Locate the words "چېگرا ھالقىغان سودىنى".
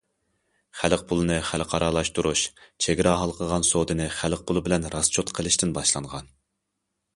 2.87-4.09